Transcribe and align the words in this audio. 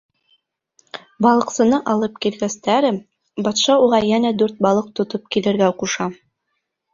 Балыҡсыны 1.25 1.79
алып 1.93 2.17
килгәстәре, 2.25 2.89
батша 3.49 3.77
уға 3.89 4.01
йәнә 4.09 4.33
дүрт 4.41 4.65
балыҡ 4.69 4.89
тотоп 5.01 5.29
килергә 5.37 5.71
ҡуша. 5.85 6.11